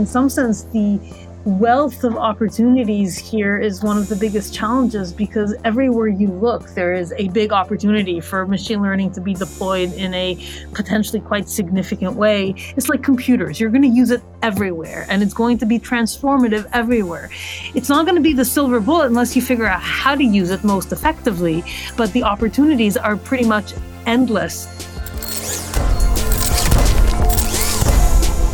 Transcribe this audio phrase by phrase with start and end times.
[0.00, 0.98] in some sense, the
[1.44, 6.94] wealth of opportunities here is one of the biggest challenges because everywhere you look, there
[6.94, 10.42] is a big opportunity for machine learning to be deployed in a
[10.72, 12.54] potentially quite significant way.
[12.76, 13.60] It's like computers.
[13.60, 17.30] You're going to use it everywhere and it's going to be transformative everywhere.
[17.74, 20.50] It's not going to be the silver bullet unless you figure out how to use
[20.50, 21.62] it most effectively,
[21.98, 23.74] but the opportunities are pretty much
[24.06, 24.66] endless.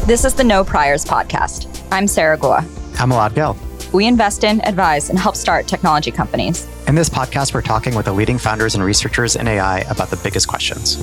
[0.06, 1.84] This is the No Priors podcast.
[1.90, 2.58] I'm Sarah Guo.
[3.00, 3.56] I'm Elad Gil.
[3.92, 6.64] We invest in, advise, and help start technology companies.
[6.86, 10.16] In this podcast, we're talking with the leading founders and researchers in AI about the
[10.18, 10.96] biggest questions.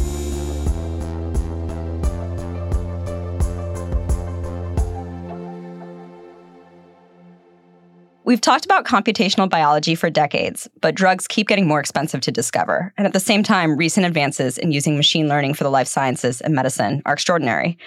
[8.24, 12.94] We've talked about computational biology for decades, but drugs keep getting more expensive to discover.
[12.98, 16.40] And at the same time, recent advances in using machine learning for the life sciences
[16.40, 17.78] and medicine are extraordinary.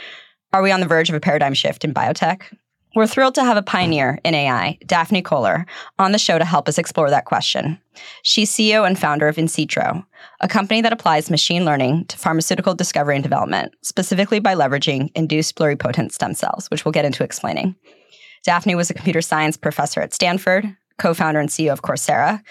[0.56, 2.40] Are we on the verge of a paradigm shift in biotech?
[2.94, 5.66] We're thrilled to have a pioneer in AI, Daphne Koller,
[5.98, 7.78] on the show to help us explore that question.
[8.22, 10.02] She's CEO and founder of Insitro,
[10.40, 15.56] a company that applies machine learning to pharmaceutical discovery and development, specifically by leveraging induced
[15.56, 17.76] pluripotent stem cells, which we'll get into explaining.
[18.42, 22.42] Daphne was a computer science professor at Stanford, co founder and CEO of Coursera,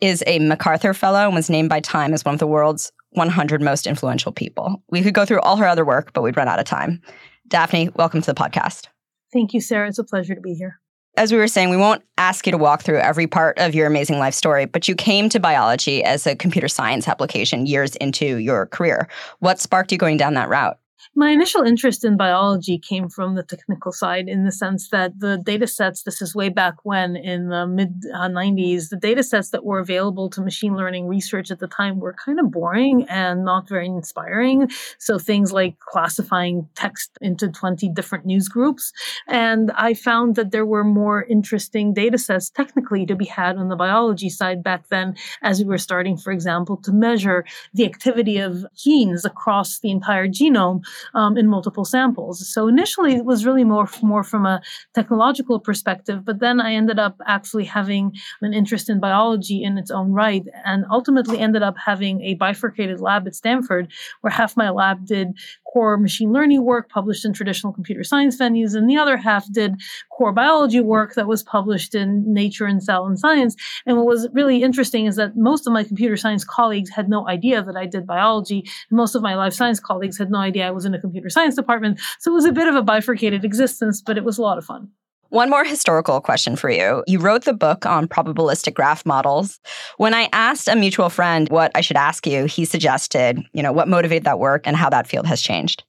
[0.00, 3.60] is a MacArthur Fellow, and was named by Time as one of the world's 100
[3.60, 4.80] most influential people.
[4.90, 7.02] We could go through all her other work, but we'd run out of time.
[7.48, 8.88] Daphne, welcome to the podcast.
[9.32, 9.88] Thank you, Sarah.
[9.88, 10.80] It's a pleasure to be here.
[11.16, 13.86] As we were saying, we won't ask you to walk through every part of your
[13.86, 18.36] amazing life story, but you came to biology as a computer science application years into
[18.36, 19.08] your career.
[19.40, 20.78] What sparked you going down that route?
[21.14, 25.38] My initial interest in biology came from the technical side in the sense that the
[25.38, 29.50] data sets, this is way back when in the mid uh, 90s, the data sets
[29.50, 33.44] that were available to machine learning research at the time were kind of boring and
[33.44, 34.70] not very inspiring.
[34.98, 38.92] So things like classifying text into 20 different news groups.
[39.26, 43.68] And I found that there were more interesting data sets technically to be had on
[43.68, 48.38] the biology side back then as we were starting, for example, to measure the activity
[48.38, 50.82] of genes across the entire genome
[51.14, 52.46] um, in multiple samples.
[52.48, 54.60] So initially it was really more, more from a
[54.94, 59.90] technological perspective, but then I ended up actually having an interest in biology in its
[59.90, 64.70] own right and ultimately ended up having a bifurcated lab at Stanford where half my
[64.70, 65.28] lab did
[65.72, 69.74] core machine learning work published in traditional computer science venues, and the other half did
[70.10, 73.54] core biology work that was published in Nature and Cell and Science.
[73.86, 77.28] And what was really interesting is that most of my computer science colleagues had no
[77.28, 78.64] idea that I did biology.
[78.90, 81.28] And most of my life science colleagues had no idea I was in a computer
[81.28, 82.00] science department.
[82.20, 84.64] So it was a bit of a bifurcated existence, but it was a lot of
[84.64, 84.88] fun.
[85.30, 87.04] One more historical question for you.
[87.06, 89.58] You wrote the book on probabilistic graph models.
[89.98, 93.72] When I asked a mutual friend what I should ask you, he suggested, you know,
[93.72, 95.84] what motivated that work and how that field has changed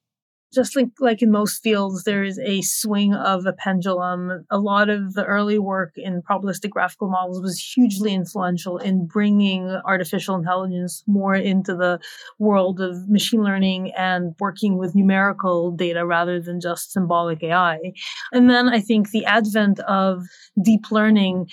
[0.52, 4.44] just like like in most fields, there is a swing of a pendulum.
[4.50, 9.68] A lot of the early work in probabilistic graphical models was hugely influential in bringing
[9.84, 12.00] artificial intelligence more into the
[12.38, 17.78] world of machine learning and working with numerical data rather than just symbolic AI.
[18.32, 20.24] And then I think the advent of
[20.62, 21.48] deep learning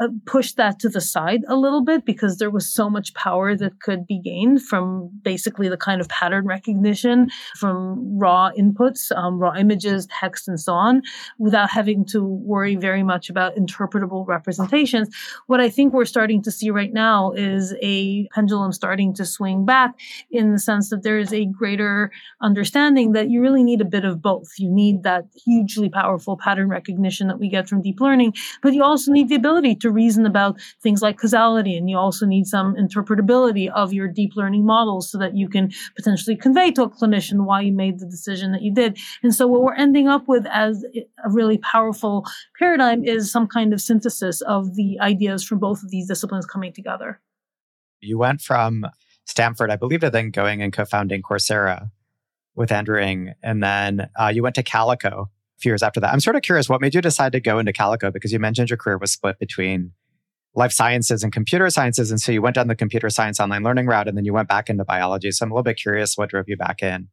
[0.00, 3.54] uh, pushed that to the side a little bit because there was so much power
[3.54, 9.38] that could be gained from basically the kind of pattern recognition from raw inputs, um,
[9.38, 11.02] raw images, text, and so on,
[11.38, 15.14] without having to worry very much about interpretable representations.
[15.46, 19.66] What I think we're starting to see right now is a pendulum starting to swing
[19.66, 19.94] back
[20.30, 22.10] in the sense that there is a greater
[22.40, 24.48] understanding that you really need a bit of both.
[24.58, 28.82] You need that hugely powerful pattern recognition that we get from deep learning, but you
[28.82, 31.76] also need the ability to reason about things like causality.
[31.76, 35.70] And you also need some interpretability of your deep learning models so that you can
[35.96, 38.98] potentially convey to a clinician why you made the decision that you did.
[39.22, 42.26] And so what we're ending up with as a really powerful
[42.58, 46.72] paradigm is some kind of synthesis of the ideas from both of these disciplines coming
[46.72, 47.20] together.
[48.00, 48.86] You went from
[49.26, 51.90] Stanford, I believe, to then going and co-founding Coursera
[52.54, 56.12] with Andrew Ng, and then uh, you went to Calico few years after that.
[56.12, 58.70] I'm sort of curious what made you decide to go into Calico because you mentioned
[58.70, 59.92] your career was split between
[60.54, 62.10] life sciences and computer sciences.
[62.10, 64.48] And so you went down the computer science online learning route and then you went
[64.48, 65.30] back into biology.
[65.30, 67.08] So I'm a little bit curious what drove you back in.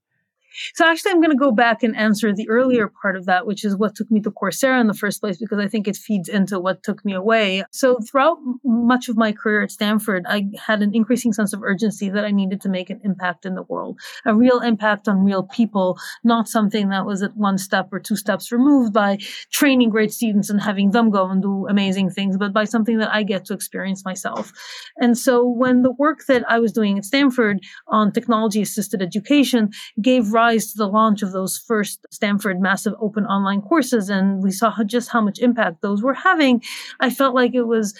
[0.73, 3.63] So actually, I'm going to go back and answer the earlier part of that, which
[3.63, 6.29] is what took me to Coursera in the first place, because I think it feeds
[6.29, 7.63] into what took me away.
[7.71, 12.09] So throughout much of my career at Stanford, I had an increasing sense of urgency
[12.09, 15.43] that I needed to make an impact in the world, a real impact on real
[15.43, 19.17] people, not something that was at one step or two steps removed by
[19.51, 23.13] training great students and having them go and do amazing things, but by something that
[23.13, 24.51] I get to experience myself.
[24.97, 29.69] And so when the work that I was doing at Stanford on technology assisted education
[30.01, 34.41] gave rise rise to the launch of those first Stanford massive open online courses and
[34.41, 36.63] we saw just how much impact those were having,
[37.01, 37.93] I felt like it was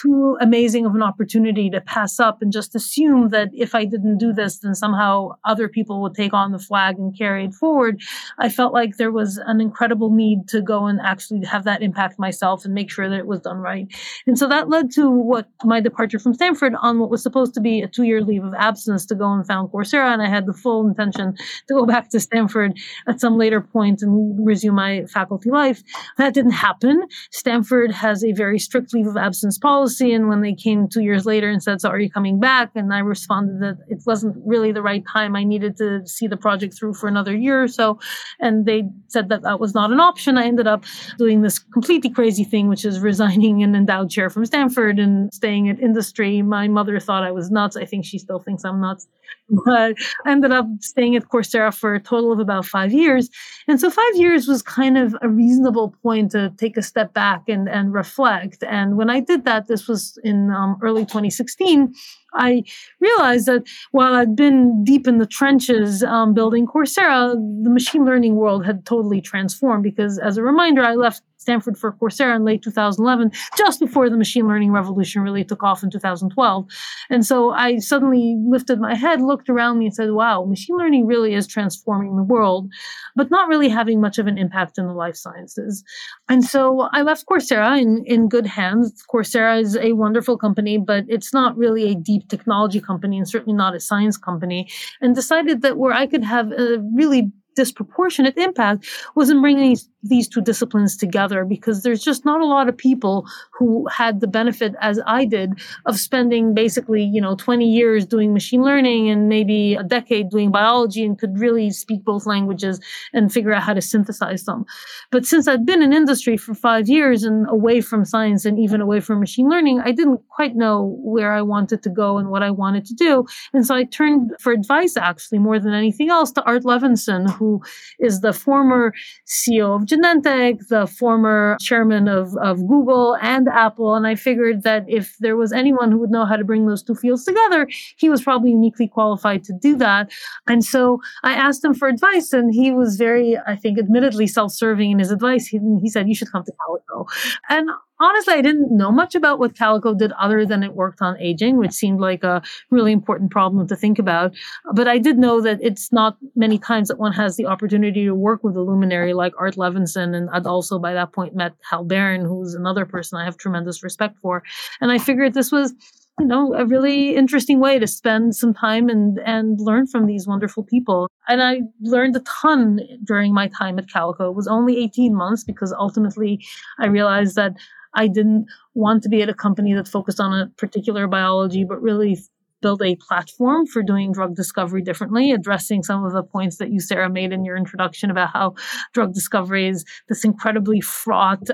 [0.00, 4.18] too amazing of an opportunity to pass up and just assume that if I didn't
[4.18, 8.00] do this, then somehow other people would take on the flag and carry it forward.
[8.38, 12.18] I felt like there was an incredible need to go and actually have that impact
[12.18, 13.86] myself and make sure that it was done right.
[14.26, 17.60] And so that led to what my departure from Stanford on what was supposed to
[17.60, 20.12] be a two year leave of absence to go and found Coursera.
[20.12, 21.36] And I had the full intention
[21.68, 25.82] to go back to Stanford at some later point and resume my faculty life.
[26.18, 27.04] That didn't happen.
[27.30, 30.14] Stanford has a very strict leave of absence policy policy.
[30.14, 32.70] And when they came two years later and said, So are you coming back?
[32.74, 35.36] And I responded that it wasn't really the right time.
[35.36, 37.98] I needed to see the project through for another year or so.
[38.40, 40.38] And they said that that was not an option.
[40.38, 40.84] I ended up
[41.18, 45.68] doing this completely crazy thing, which is resigning an endowed chair from Stanford and staying
[45.68, 46.40] at industry.
[46.40, 47.76] My mother thought I was nuts.
[47.76, 49.06] I think she still thinks I'm nuts
[49.48, 49.94] but
[50.24, 53.28] I ended up staying at Coursera for a total of about five years.
[53.68, 57.48] And so five years was kind of a reasonable point to take a step back
[57.48, 58.62] and, and reflect.
[58.62, 61.92] And when I did that, this was in um, early 2016.
[62.34, 62.64] I
[63.00, 63.62] realized that
[63.92, 68.84] while I'd been deep in the trenches um, building Coursera, the machine learning world had
[68.84, 73.78] totally transformed because, as a reminder, I left Stanford for Coursera in late 2011, just
[73.78, 76.66] before the machine learning revolution really took off in 2012.
[77.10, 81.06] And so I suddenly lifted my head, looked around me, and said, wow, machine learning
[81.06, 82.70] really is transforming the world,
[83.14, 85.84] but not really having much of an impact in the life sciences.
[86.30, 89.04] And so I left Coursera in, in good hands.
[89.12, 93.54] Coursera is a wonderful company, but it's not really a deep technology company and certainly
[93.54, 94.66] not a science company,
[95.02, 100.28] and decided that where I could have a really disproportionate impact was in bringing these
[100.28, 103.26] two disciplines together because there's just not a lot of people
[103.58, 105.54] who had the benefit as I did
[105.86, 110.50] of spending basically, you know, 20 years doing machine learning and maybe a decade doing
[110.50, 112.80] biology and could really speak both languages
[113.12, 114.66] and figure out how to synthesize them.
[115.10, 118.80] But since I'd been in industry for five years and away from science and even
[118.80, 122.42] away from machine learning, I didn't quite know where I wanted to go and what
[122.42, 123.24] I wanted to do.
[123.52, 127.43] And so I turned for advice actually more than anything else to Art Levinson, who
[127.44, 127.60] who
[127.98, 128.92] is the former
[129.26, 133.94] CEO of Genentech, the former chairman of, of Google and Apple.
[133.94, 136.82] And I figured that if there was anyone who would know how to bring those
[136.82, 140.10] two fields together, he was probably uniquely qualified to do that.
[140.46, 144.52] And so I asked him for advice, and he was very, I think, admittedly self
[144.52, 145.46] serving in his advice.
[145.46, 147.06] He, he said, You should come to Calico.
[147.48, 147.68] And
[148.00, 151.56] honestly, I didn't know much about what Calico did other than it worked on aging,
[151.56, 154.34] which seemed like a really important problem to think about.
[154.74, 158.14] But I did know that it's not many times that one has the opportunity to
[158.14, 160.14] work with a luminary like Art Levinson.
[160.14, 163.82] And I'd also by that point met Hal Barron, who's another person I have tremendous
[163.82, 164.42] respect for.
[164.80, 165.74] And I figured this was
[166.20, 170.26] you know a really interesting way to spend some time and and learn from these
[170.26, 174.78] wonderful people and i learned a ton during my time at calico it was only
[174.78, 176.40] 18 months because ultimately
[176.78, 177.54] i realized that
[177.94, 181.80] I didn't want to be at a company that focused on a particular biology, but
[181.80, 182.18] really
[182.64, 186.80] build a platform for doing drug discovery differently, addressing some of the points that you,
[186.80, 188.54] Sarah, made in your introduction about how
[188.94, 191.46] drug discovery is this incredibly fraught,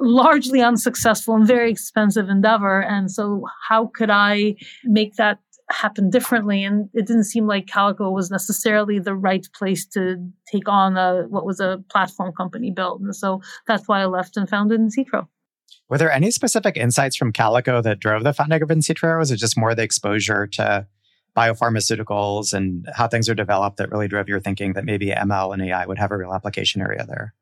[0.00, 2.80] largely unsuccessful, and very expensive endeavor.
[2.80, 5.38] And so, how could I make that
[5.70, 6.64] happen differently?
[6.64, 10.16] And it didn't seem like Calico was necessarily the right place to
[10.50, 13.00] take on a, what was a platform company built.
[13.00, 15.28] And so that's why I left and founded Insitro.
[15.88, 19.30] Were there any specific insights from Calico that drove the founding of Insitro, or was
[19.30, 20.86] it just more the exposure to
[21.36, 25.62] biopharmaceuticals and how things are developed that really drove your thinking that maybe ML and
[25.62, 27.34] AI would have a real application area there?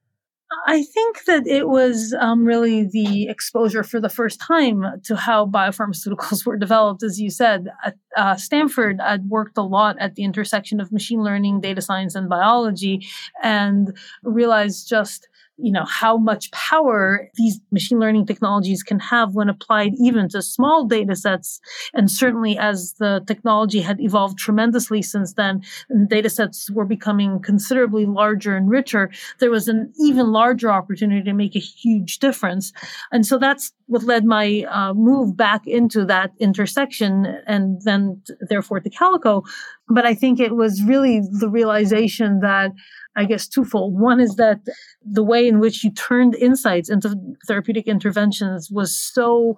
[0.68, 5.46] I think that it was um, really the exposure for the first time to how
[5.46, 7.02] biopharmaceuticals were developed.
[7.02, 11.22] As you said, at uh, Stanford, I'd worked a lot at the intersection of machine
[11.22, 13.06] learning, data science, and biology,
[13.42, 15.28] and realized just
[15.58, 20.42] you know how much power these machine learning technologies can have when applied even to
[20.42, 21.60] small data sets.
[21.94, 25.62] And certainly as the technology had evolved tremendously since then
[26.08, 31.32] data sets were becoming considerably larger and richer there was an even larger opportunity to
[31.32, 32.72] make a huge difference.
[33.12, 38.80] And so that's what led my uh, move back into that intersection and then therefore
[38.80, 39.42] to calico.
[39.88, 42.72] But i think it was really the realization that
[43.16, 43.98] I guess, twofold.
[43.98, 44.60] One is that
[45.02, 49.56] the way in which you turned insights into therapeutic interventions was so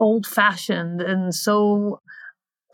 [0.00, 2.00] old fashioned and so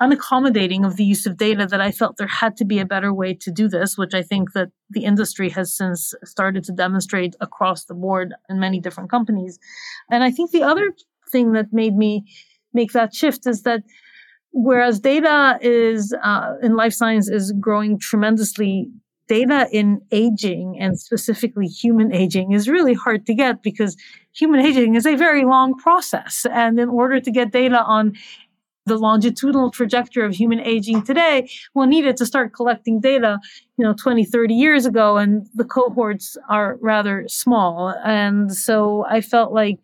[0.03, 3.15] unaccommodating of the use of data that I felt there had to be a better
[3.15, 7.37] way to do this, which I think that the industry has since started to demonstrate
[7.41, 9.61] across the board in many different companies.
[10.11, 10.93] And I think the other
[11.31, 12.25] thing that made me
[12.73, 13.83] make that shift is that
[14.53, 18.91] whereas data is uh, in life science is growing tremendously
[19.33, 23.97] data in aging and specifically human aging is really hard to get because
[24.35, 26.45] human aging is a very long process.
[26.53, 28.13] And in order to get data on
[28.85, 33.39] the longitudinal trajectory of human aging today, one needed to start collecting data,
[33.79, 37.95] you know, 20, 30 years ago, and the cohorts are rather small.
[38.05, 39.79] And so I felt like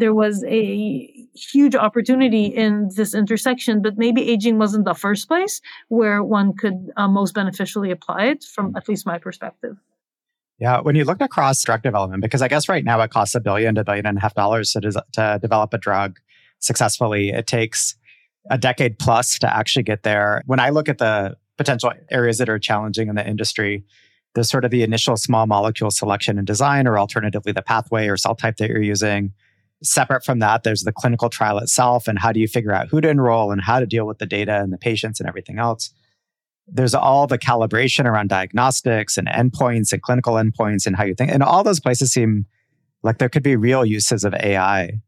[0.00, 5.60] there was a huge opportunity in this intersection, but maybe aging wasn't the first place
[5.88, 9.76] where one could uh, most beneficially apply it from at least my perspective.
[10.58, 13.40] Yeah, when you look across drug development, because I guess right now it costs a
[13.40, 16.18] billion to a billion and a half dollars to, des- to develop a drug
[16.58, 17.96] successfully, it takes
[18.50, 20.42] a decade plus to actually get there.
[20.46, 23.84] When I look at the potential areas that are challenging in the industry,
[24.34, 28.16] there's sort of the initial small molecule selection and design, or alternatively, the pathway or
[28.16, 29.32] cell type that you're using.
[29.82, 33.00] Separate from that, there's the clinical trial itself and how do you figure out who
[33.00, 35.90] to enroll and how to deal with the data and the patients and everything else.
[36.66, 41.32] There's all the calibration around diagnostics and endpoints and clinical endpoints and how you think.
[41.32, 42.46] And all those places seem
[43.02, 45.00] like there could be real uses of AI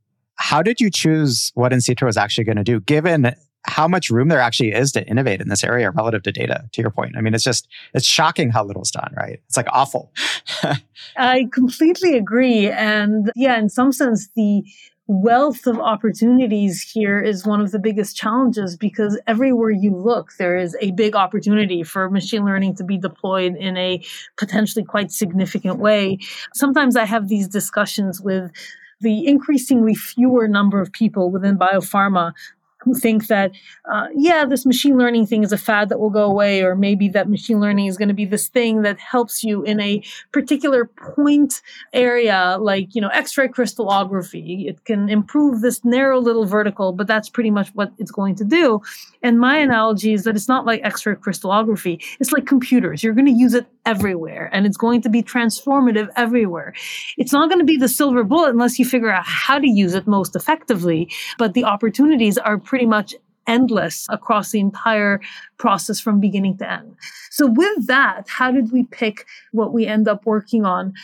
[0.43, 3.33] how did you choose what insitro was actually going to do, given
[3.65, 6.69] how much room there actually is to innovate in this area relative to data?
[6.73, 9.13] To your point, I mean, it's just it's shocking how little's done.
[9.17, 9.41] Right?
[9.47, 10.13] It's like awful.
[11.17, 14.65] I completely agree, and yeah, in some sense, the
[15.09, 20.57] wealth of opportunities here is one of the biggest challenges because everywhere you look, there
[20.57, 24.03] is a big opportunity for machine learning to be deployed in a
[24.39, 26.19] potentially quite significant way.
[26.55, 28.53] Sometimes I have these discussions with
[29.01, 32.33] the increasingly fewer number of people within biopharma
[32.83, 33.53] who think that,
[33.91, 37.09] uh, yeah, this machine learning thing is a fad that will go away, or maybe
[37.09, 40.85] that machine learning is going to be this thing that helps you in a particular
[40.85, 41.63] point
[41.93, 44.67] area, like, you know, X-ray crystallography.
[44.69, 48.45] It can improve this narrow little vertical, but that's pretty much what it's going to
[48.45, 48.81] do.
[49.23, 52.01] And my analogy is that it's not like X-ray crystallography.
[52.19, 53.03] It's like computers.
[53.03, 56.73] You're going to use it everywhere and it's going to be transformative everywhere.
[57.17, 59.95] It's not going to be the silver bullet unless you figure out how to use
[59.95, 63.15] it most effectively, but the opportunities are pretty much
[63.47, 65.21] endless across the entire
[65.59, 66.97] process from beginning to end.
[67.31, 70.95] So with that, how did we pick what we end up working on?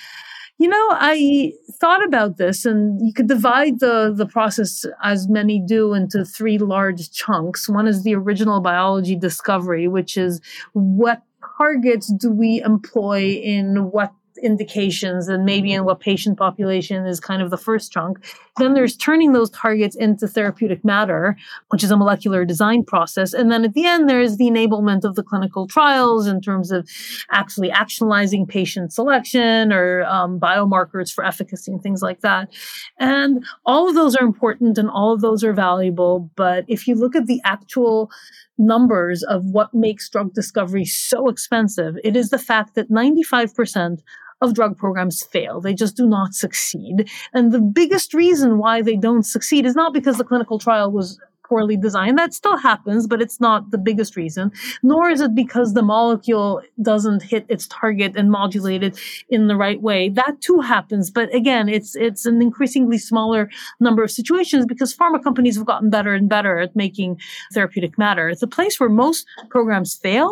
[0.56, 5.60] You know, I thought about this and you could divide the, the process as many
[5.60, 7.68] do into three large chunks.
[7.68, 10.40] One is the original biology discovery, which is
[10.72, 11.20] what
[11.58, 14.10] targets do we employ in what
[14.42, 18.24] indications and maybe in what patient population is kind of the first chunk.
[18.58, 21.36] Then there's turning those targets into therapeutic matter,
[21.68, 23.32] which is a molecular design process.
[23.32, 26.88] And then at the end, there's the enablement of the clinical trials in terms of
[27.30, 32.52] actually actionalizing patient selection or um, biomarkers for efficacy and things like that.
[32.98, 36.30] And all of those are important and all of those are valuable.
[36.36, 38.10] But if you look at the actual
[38.58, 44.00] numbers of what makes drug discovery so expensive, it is the fact that 95%
[44.40, 45.60] of drug programs fail.
[45.60, 47.08] They just do not succeed.
[47.32, 51.18] And the biggest reason why they don't succeed is not because the clinical trial was
[51.48, 52.18] poorly designed.
[52.18, 54.52] That still happens, but it's not the biggest reason.
[54.82, 59.56] Nor is it because the molecule doesn't hit its target and modulate it in the
[59.56, 60.08] right way.
[60.08, 63.50] That too happens, but again, it's it's an increasingly smaller
[63.80, 67.18] number of situations because pharma companies have gotten better and better at making
[67.52, 68.34] therapeutic matter.
[68.34, 70.30] The place where most programs fail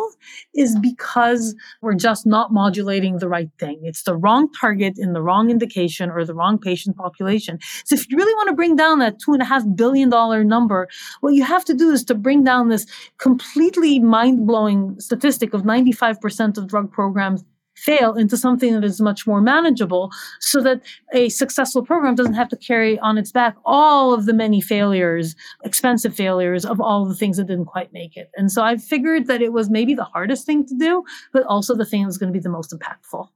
[0.53, 3.79] is because we're just not modulating the right thing.
[3.83, 7.59] It's the wrong target in the wrong indication or the wrong patient population.
[7.85, 10.43] So if you really want to bring down that two and a half billion dollar
[10.43, 10.87] number
[11.21, 12.85] what you have to do is to bring down this
[13.17, 17.43] completely mind blowing statistic of 95% of drug programs
[17.77, 20.81] fail into something that is much more manageable so that
[21.13, 25.35] a successful program doesn't have to carry on its back all of the many failures,
[25.63, 28.31] expensive failures of all the things that didn't quite make it.
[28.35, 31.75] And so I figured that it was maybe the hardest thing to do, but also
[31.75, 33.27] the thing that was going to be the most impactful.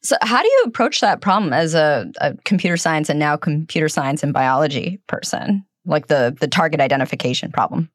[0.00, 3.88] So, how do you approach that problem as a, a computer science and now computer
[3.88, 5.64] science and biology person?
[5.88, 7.90] Like the the target identification problem?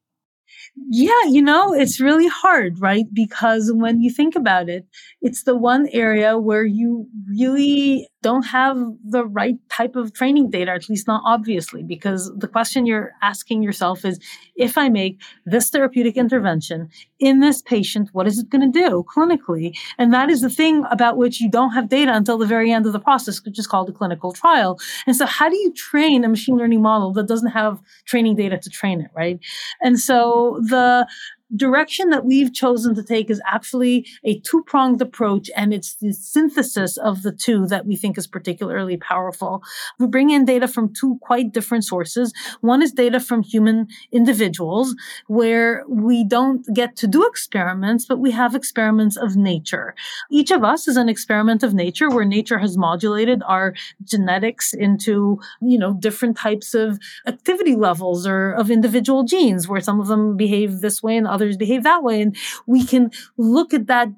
[0.88, 3.04] Yeah, you know, it's really hard, right?
[3.12, 4.86] Because when you think about it,
[5.22, 10.72] it's the one area where you really don't have the right type of training data,
[10.72, 14.18] at least not obviously, because the question you're asking yourself is
[14.56, 16.88] if I make this therapeutic intervention
[17.18, 19.76] in this patient, what is it going to do clinically?
[19.98, 22.86] And that is the thing about which you don't have data until the very end
[22.86, 24.78] of the process, which is called a clinical trial.
[25.06, 28.56] And so, how do you train a machine learning model that doesn't have training data
[28.58, 29.38] to train it, right?
[29.82, 31.06] And so, the
[31.54, 36.12] direction that we've chosen to take is actually a two pronged approach, and it's the
[36.12, 39.62] synthesis of the two that we think is particularly powerful.
[39.98, 42.32] We bring in data from two quite different sources.
[42.60, 44.94] One is data from human individuals,
[45.26, 49.94] where we don't get to do experiments, but we have experiments of nature.
[50.30, 55.40] Each of us is an experiment of nature, where nature has modulated our genetics into,
[55.60, 60.36] you know, different types of activity levels or of individual genes, where some of them
[60.36, 62.22] behave this way and others behave that way.
[62.22, 62.36] And
[62.66, 64.08] we can look at that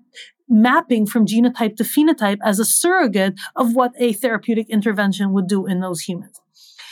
[0.49, 5.67] mapping from genotype to phenotype as a surrogate of what a therapeutic intervention would do
[5.67, 6.41] in those humans.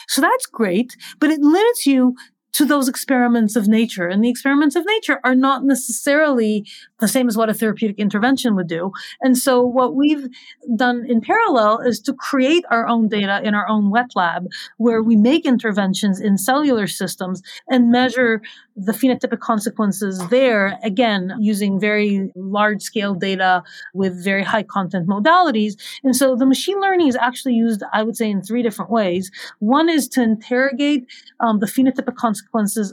[0.09, 2.15] So that's great, but it limits you
[2.55, 4.09] to those experiments of nature.
[4.09, 6.65] And the experiments of nature are not necessarily
[7.01, 8.93] the same as what a therapeutic intervention would do.
[9.21, 10.29] And so what we've
[10.77, 14.47] done in parallel is to create our own data in our own wet lab
[14.79, 18.41] where we make interventions in cellular systems and measure
[18.77, 23.63] the phenotypic consequences there, again, using very large scale data
[23.95, 25.75] with very high content modalities.
[26.03, 29.31] And so the machine learning is actually used, I would say, in three different ways.
[29.59, 31.07] One is to interrogate
[31.41, 32.44] um, the phenotypic consequences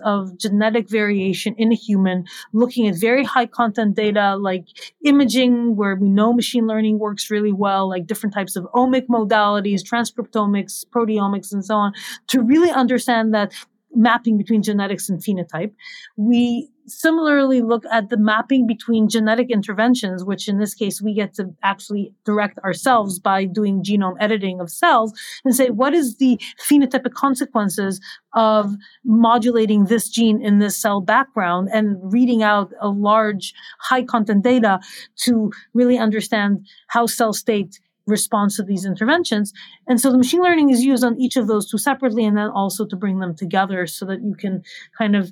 [0.03, 4.65] of genetic variation in a human, looking at very high content data like
[5.03, 9.81] imaging, where we know machine learning works really well, like different types of omic modalities,
[9.81, 11.93] transcriptomics, proteomics, and so on,
[12.27, 13.53] to really understand that
[13.93, 15.71] mapping between genetics and phenotype.
[16.15, 21.33] We similarly look at the mapping between genetic interventions, which in this case we get
[21.35, 25.13] to actually direct ourselves by doing genome editing of cells
[25.45, 28.01] and say, what is the phenotypic consequences
[28.33, 34.43] of modulating this gene in this cell background and reading out a large high content
[34.43, 34.79] data
[35.15, 39.53] to really understand how cell state responds to these interventions.
[39.87, 42.49] And so the machine learning is used on each of those two separately and then
[42.49, 44.63] also to bring them together so that you can
[44.97, 45.31] kind of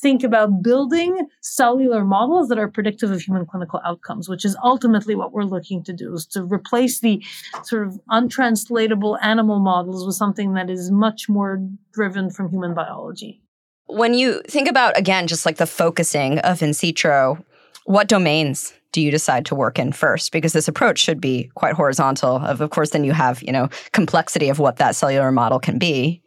[0.00, 5.14] think about building cellular models that are predictive of human clinical outcomes, which is ultimately
[5.14, 7.22] what we're looking to do is to replace the
[7.64, 11.60] sort of untranslatable animal models with something that is much more
[11.92, 13.42] driven from human biology.
[13.86, 17.42] When you think about, again, just like the focusing of Insitro,
[17.84, 20.32] what domains do you decide to work in first?
[20.32, 22.36] Because this approach should be quite horizontal.
[22.36, 25.78] Of, of course, then you have, you know, complexity of what that cellular model can
[25.78, 26.22] be.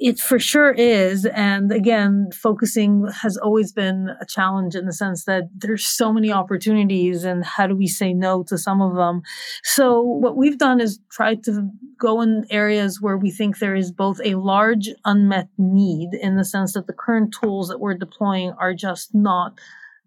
[0.00, 1.26] It for sure is.
[1.26, 6.30] And again, focusing has always been a challenge in the sense that there's so many
[6.30, 9.22] opportunities and how do we say no to some of them?
[9.64, 13.90] So what we've done is try to go in areas where we think there is
[13.90, 18.52] both a large unmet need in the sense that the current tools that we're deploying
[18.52, 19.58] are just not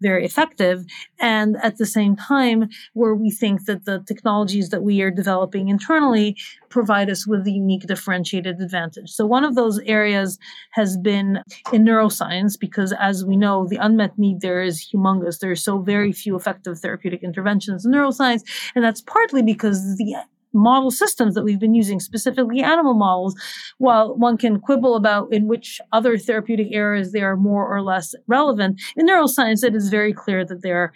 [0.02, 0.84] very effective.
[1.20, 5.68] And at the same time, where we think that the technologies that we are developing
[5.68, 6.36] internally
[6.68, 9.10] provide us with a unique differentiated advantage.
[9.10, 10.38] So one of those areas
[10.72, 11.40] has been
[11.72, 15.38] in neuroscience because as we know, the unmet need there is humongous.
[15.38, 18.42] There are so very few effective therapeutic interventions in neuroscience.
[18.74, 20.16] And that's partly because the
[20.52, 23.34] model systems that we've been using, specifically animal models,
[23.78, 28.14] while one can quibble about in which other therapeutic areas they are more or less
[28.26, 30.92] relevant, in neuroscience, it is very clear that they're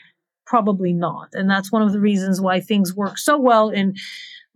[0.47, 1.29] probably not.
[1.33, 3.95] And that's one of the reasons why things work so well in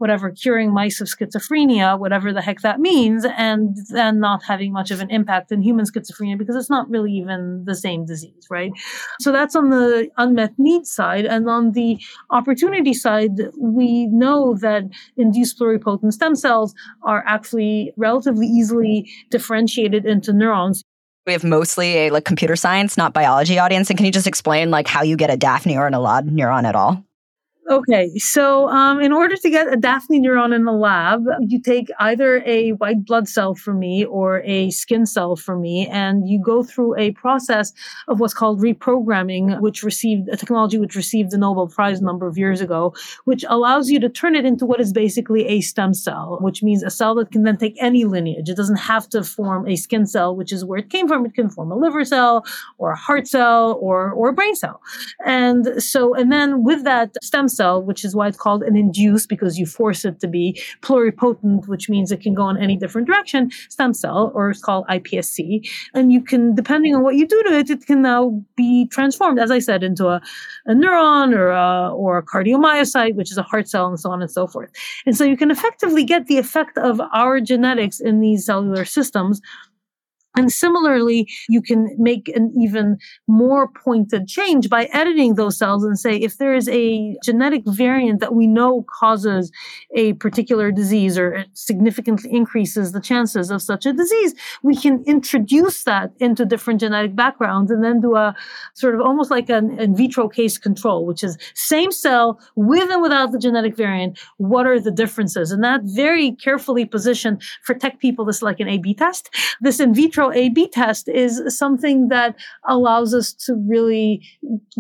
[0.01, 4.91] whatever curing mice of schizophrenia, whatever the heck that means, and then not having much
[4.91, 8.73] of an impact in human schizophrenia because it's not really even the same disease, right?
[9.21, 11.27] So that's on the unmet need side.
[11.27, 11.99] And on the
[12.31, 14.85] opportunity side, we know that
[15.19, 20.83] induced pluripotent stem cells are actually relatively easily differentiated into neurons
[21.27, 23.91] we have mostly a like computer science, not biology audience.
[23.91, 26.65] And can you just explain like how you get a Daphne or an Elad neuron
[26.65, 27.05] at all?
[27.71, 31.89] Okay, so um, in order to get a Daphne neuron in the lab, you take
[32.01, 36.43] either a white blood cell from me or a skin cell from me, and you
[36.45, 37.73] go through a process
[38.09, 42.27] of what's called reprogramming, which received a technology which received the Nobel Prize a number
[42.27, 42.93] of years ago,
[43.25, 46.83] which allows you to turn it into what is basically a stem cell, which means
[46.83, 48.49] a cell that can then take any lineage.
[48.49, 51.25] It doesn't have to form a skin cell, which is where it came from.
[51.25, 52.45] It can form a liver cell
[52.79, 54.83] or a heart cell or, or a brain cell.
[55.25, 58.77] And so, and then with that stem cell, cell, which is why it's called an
[58.85, 60.45] induced because you force it to be
[60.87, 64.85] pluripotent, which means it can go in any different direction, stem cell, or it's called
[64.99, 65.69] iPSC.
[65.93, 68.23] And you can, depending on what you do to it, it can now
[68.57, 70.19] be transformed, as I said, into a,
[70.67, 74.23] a neuron or a, or a cardiomyocyte, which is a heart cell, and so on
[74.23, 74.71] and so forth.
[75.05, 79.43] And so you can effectively get the effect of our genetics in these cellular systems
[80.41, 82.97] And similarly, you can make an even
[83.29, 88.21] more pointed change by editing those cells and say, if there is a genetic variant
[88.21, 89.53] that we know causes
[89.95, 95.85] a particular disease or significantly increases the chances of such a disease, we can introduce
[95.85, 98.35] that into different genetic backgrounds and then do a
[98.73, 103.03] sort of almost like an in vitro case control, which is same cell with and
[103.03, 104.19] without the genetic variant.
[104.39, 105.53] What are the differences?
[105.53, 109.29] And that very carefully positioned for tech people, this is like an A B test.
[109.61, 114.23] This in vitro A B test is something that allows us to really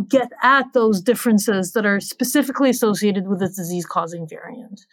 [0.09, 4.87] get at those differences that are specifically associated with a disease causing variant.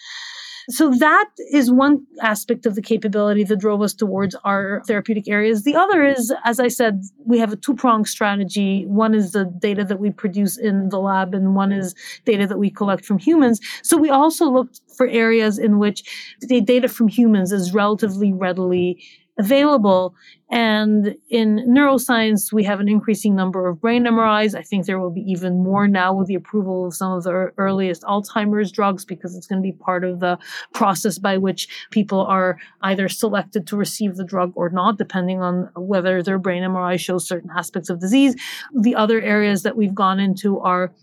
[0.70, 5.64] So that is one aspect of the capability that drove us towards our therapeutic areas.
[5.64, 8.86] The other is, as I said, we have a two pronged strategy.
[8.86, 12.58] One is the data that we produce in the lab, and one is data that
[12.58, 13.62] we collect from humans.
[13.82, 16.04] So we also looked for areas in which
[16.42, 19.02] the data from humans is relatively readily
[19.38, 20.16] available.
[20.50, 24.56] And in neuroscience, we have an increasing number of brain MRIs.
[24.56, 27.52] I think there will be even more now with the approval of some of the
[27.58, 30.38] earliest Alzheimer's drugs because it's going to be part of the
[30.74, 35.70] process by which people are either selected to receive the drug or not, depending on
[35.76, 38.36] whether their brain MRI shows certain aspects of disease.
[38.74, 40.94] The other areas that we've gone into are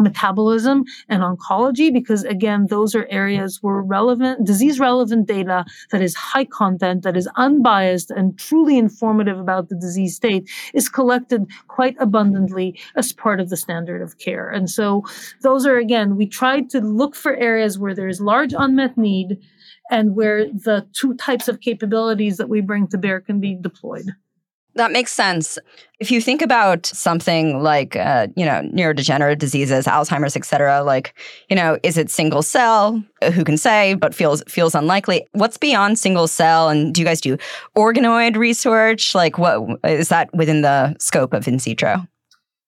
[0.00, 6.14] metabolism and oncology because again those are areas where relevant disease relevant data that is
[6.14, 11.96] high content that is unbiased and truly informative about the disease state is collected quite
[12.00, 14.48] abundantly as part of the standard of care.
[14.48, 15.04] And so
[15.42, 19.38] those are again we tried to look for areas where there is large unmet need
[19.90, 24.14] and where the two types of capabilities that we bring to bear can be deployed
[24.74, 25.58] that makes sense.
[25.98, 31.14] If you think about something like, uh, you know, neurodegenerative diseases, Alzheimer's, et cetera, like,
[31.48, 33.02] you know, is it single cell?
[33.34, 33.94] Who can say?
[33.94, 35.26] But feels feels unlikely.
[35.32, 36.68] What's beyond single cell?
[36.68, 37.36] And do you guys do
[37.76, 39.14] organoid research?
[39.14, 42.06] Like, what is that within the scope of Insitro?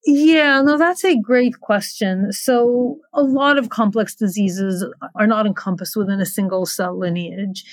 [0.05, 2.33] Yeah, no, that's a great question.
[2.33, 4.85] So, a lot of complex diseases
[5.15, 7.65] are not encompassed within a single cell lineage.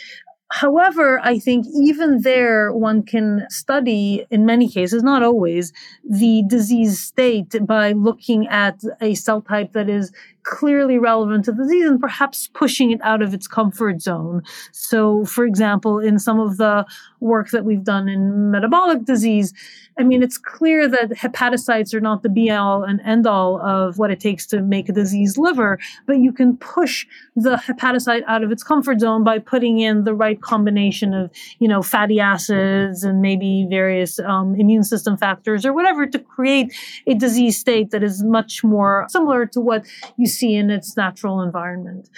[0.52, 5.72] However, I think even there, one can study, in many cases, not always,
[6.04, 10.12] the disease state by looking at a cell type that is
[10.44, 14.44] clearly relevant to the disease and perhaps pushing it out of its comfort zone.
[14.72, 16.86] So, for example, in some of the
[17.20, 19.54] work that we've done in metabolic disease,
[20.00, 24.00] I mean, it's clear that hepatocytes are not the be all and end all of
[24.00, 28.42] what it takes to make a diseased liver, but you can push the hepatocyte out
[28.42, 33.04] of its comfort zone by putting in the right combination of, you know, fatty acids
[33.04, 36.74] and maybe various um, immune system factors or whatever to create
[37.06, 41.42] a disease state that is much more similar to what you see in its natural
[41.42, 42.10] environment.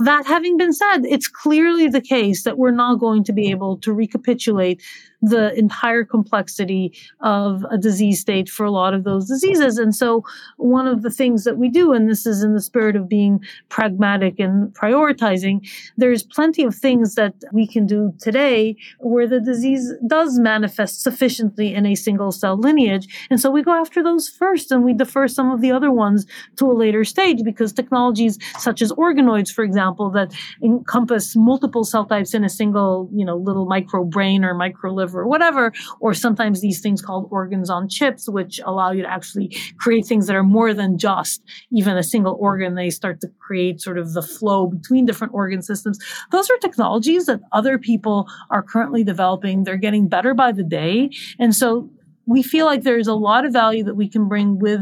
[0.00, 3.78] That having been said, it's clearly the case that we're not going to be able
[3.78, 4.80] to recapitulate
[5.20, 9.76] the entire complexity of a disease state for a lot of those diseases.
[9.76, 10.22] And so
[10.56, 13.40] one of the things that we do, and this is in the spirit of being
[13.68, 19.92] pragmatic and prioritizing, there's plenty of things that we can do today where the disease
[20.06, 23.08] does manifest sufficiently in a single cell lineage.
[23.30, 26.24] And so we go after those first and we defer some of the other ones
[26.56, 32.04] to a later stage because technologies such as organoids, for example, that encompass multiple cell
[32.06, 35.72] types in a single, you know, little micro brain or micro liver liver or whatever,
[36.00, 40.26] or sometimes these things called organs on chips, which allow you to actually create things
[40.26, 42.74] that are more than just even a single organ.
[42.74, 45.98] They start to create sort of the flow between different organ systems.
[46.30, 49.64] Those are technologies that other people are currently developing.
[49.64, 51.10] They're getting better by the day.
[51.38, 51.90] And so
[52.26, 54.80] we feel like there's a lot of value that we can bring with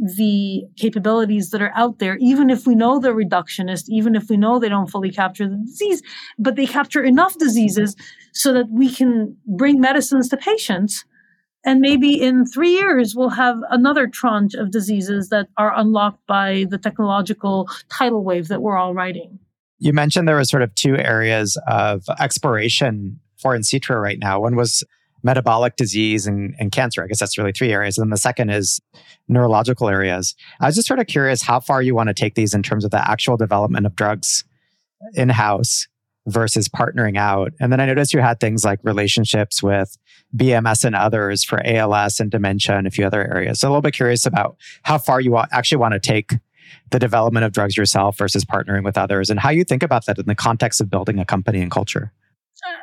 [0.00, 4.36] the capabilities that are out there, even if we know they're reductionist, even if we
[4.36, 6.02] know they don't fully capture the disease,
[6.38, 7.94] but they capture enough diseases
[8.32, 11.04] so that we can bring medicines to patients.
[11.64, 16.64] And maybe in three years, we'll have another tranche of diseases that are unlocked by
[16.70, 19.38] the technological tidal wave that we're all riding.
[19.78, 24.40] You mentioned there were sort of two areas of exploration for Insitro right now.
[24.40, 24.82] One was
[25.22, 27.02] metabolic disease and, and cancer.
[27.02, 27.98] I guess that's really three areas.
[27.98, 28.80] And then the second is
[29.28, 30.34] neurological areas.
[30.60, 32.84] I was just sort of curious how far you want to take these in terms
[32.84, 34.44] of the actual development of drugs
[35.14, 35.88] in house
[36.26, 37.52] versus partnering out.
[37.60, 39.96] And then I noticed you had things like relationships with
[40.36, 43.60] BMS and others for ALS and dementia and a few other areas.
[43.60, 46.34] So a little bit curious about how far you actually want to take
[46.90, 50.18] the development of drugs yourself versus partnering with others and how you think about that
[50.18, 52.12] in the context of building a company and culture.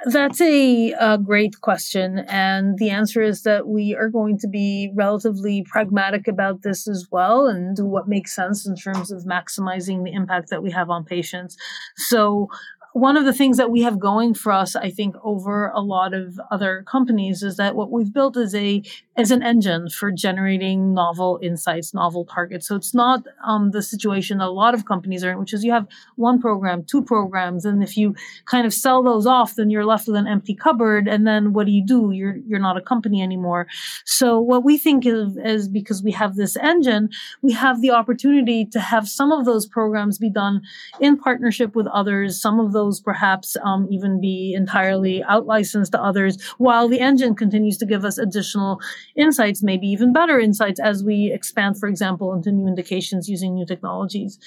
[0.05, 2.19] That's a, a, great question.
[2.27, 7.07] And the answer is that we are going to be relatively pragmatic about this as
[7.11, 10.89] well and do what makes sense in terms of maximizing the impact that we have
[10.89, 11.57] on patients.
[11.95, 12.49] So
[12.97, 16.15] one of the things that we have going for us, I think, over a lot
[16.15, 18.81] of other companies is that what we've built is a
[19.15, 22.67] as an engine for generating novel insights, novel targets.
[22.67, 25.71] So it's not um, the situation a lot of companies are in, which is you
[25.71, 29.85] have one program, two programs, and if you kind of sell those off, then you're
[29.85, 31.07] left with an empty cupboard.
[31.07, 32.11] And then what do you do?
[32.11, 33.67] You're you're not a company anymore.
[34.05, 37.09] So what we think of is because we have this engine,
[37.41, 40.61] we have the opportunity to have some of those programs be done
[40.99, 42.41] in partnership with others.
[42.41, 47.77] Some of those perhaps um, even be entirely outlicensed to others, while the engine continues
[47.77, 48.79] to give us additional
[49.15, 53.65] insights, maybe even better insights as we expand, for example, into new indications using new
[53.65, 54.39] technologies.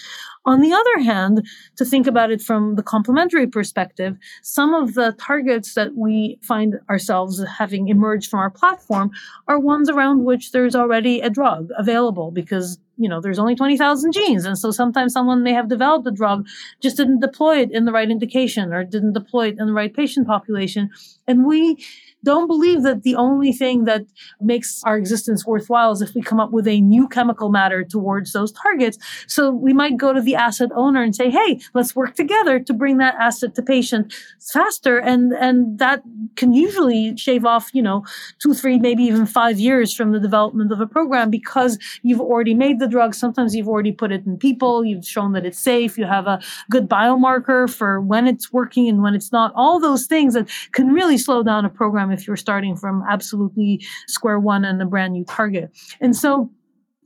[0.47, 5.13] On the other hand, to think about it from the complementary perspective, some of the
[5.19, 9.11] targets that we find ourselves having emerged from our platform
[9.49, 14.13] are ones around which there's already a drug available because you know, there's only 20,000
[14.13, 14.45] genes.
[14.45, 16.47] And so sometimes someone may have developed a drug,
[16.81, 19.93] just didn't deploy it in the right indication or didn't deploy it in the right
[19.93, 20.91] patient population.
[21.27, 21.83] And we
[22.25, 24.03] don't believe that the only thing that
[24.41, 28.33] makes our existence worthwhile is if we come up with a new chemical matter towards
[28.33, 28.99] those targets.
[29.27, 32.73] So we might go to the asset owner and say, hey, let's work together to
[32.73, 34.15] bring that asset to patient
[34.53, 34.99] faster.
[34.99, 36.03] And, and that
[36.37, 38.05] can usually shave off, you know,
[38.39, 42.55] two, three, maybe even five years from the development of a program because you've already
[42.55, 43.15] made the drug.
[43.15, 44.85] Sometimes you've already put it in people.
[44.85, 45.97] You've shown that it's safe.
[45.97, 49.53] You have a good biomarker for when it's working and when it's not.
[49.55, 53.85] All those things that can really slow down a program if you're starting from absolutely
[54.07, 55.71] square one and a brand new target.
[56.01, 56.51] And so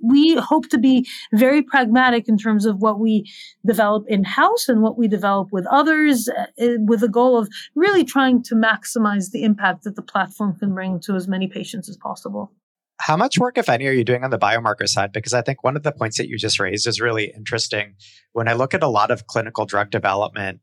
[0.06, 3.30] we hope to be very pragmatic in terms of what we
[3.64, 6.46] develop in house and what we develop with others, uh,
[6.80, 11.00] with the goal of really trying to maximize the impact that the platform can bring
[11.00, 12.52] to as many patients as possible.
[13.00, 15.12] How much work, if any, are you doing on the biomarker side?
[15.12, 17.94] Because I think one of the points that you just raised is really interesting.
[18.32, 20.60] When I look at a lot of clinical drug development,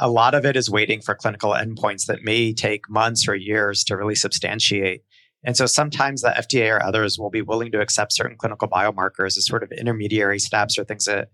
[0.00, 3.82] a lot of it is waiting for clinical endpoints that may take months or years
[3.84, 5.02] to really substantiate.
[5.44, 9.36] And so sometimes the FDA or others will be willing to accept certain clinical biomarkers
[9.36, 11.28] as sort of intermediary steps or things that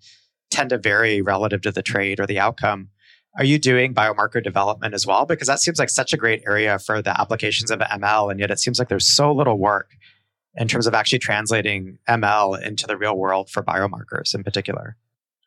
[0.51, 2.89] tend to vary relative to the trade or the outcome.
[3.37, 5.27] Are you doing biomarker development as well?
[5.27, 8.31] Because that seems like such a great area for the applications of ML.
[8.31, 9.91] And yet it seems like there's so little work
[10.57, 14.97] in terms of actually translating ML into the real world for biomarkers in particular.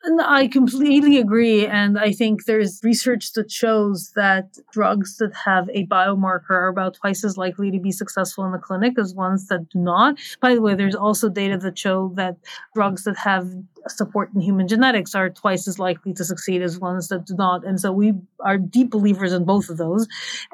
[0.04, 1.66] I completely agree.
[1.66, 6.94] And I think there's research that shows that drugs that have a biomarker are about
[6.94, 10.18] twice as likely to be successful in the clinic as ones that do not.
[10.40, 12.36] By the way, there's also data that show that
[12.74, 13.50] drugs that have
[13.90, 17.64] support in human genetics are twice as likely to succeed as ones that do not.
[17.64, 20.06] And so we are deep believers in both of those.